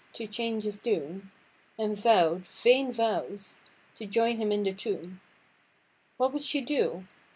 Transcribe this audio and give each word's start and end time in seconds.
to 0.13 0.25
change 0.25 0.63
his 0.63 0.79
doom, 0.79 1.31
And 1.77 1.95
vow'd 1.95 2.47
(vain 2.47 2.91
vows!) 2.91 3.59
to 3.97 4.07
join 4.07 4.37
him 4.37 4.51
in 4.51 4.63
the 4.63 4.73
tomb. 4.73 5.21
What 6.17 6.33
would 6.33 6.41
she 6.41 6.59
do? 6.61 7.05